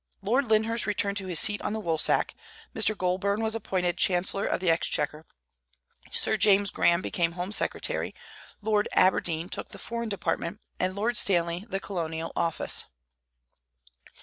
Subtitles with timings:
[0.23, 2.33] Lord Lyndhurst returned to his seat on the woolsack,
[2.73, 2.97] Mr.
[2.97, 5.27] Goulburn was appointed chancellor of the exchequer,
[6.11, 8.15] Sir James Graham became home secretary,
[8.63, 12.85] Lord Aberdeen took the foreign department, and Lord Stanley the colonial office.